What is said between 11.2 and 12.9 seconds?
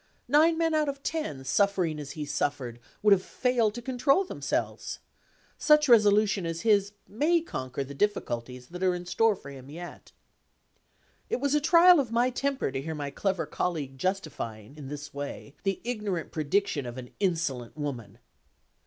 It was a trial of my temper to